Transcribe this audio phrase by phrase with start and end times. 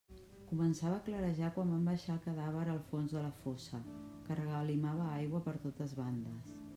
[0.51, 3.81] Començava a clarejar quan van baixar el cadàver al fons de la fossa,
[4.27, 6.51] que regalimava aigua per totes bandes.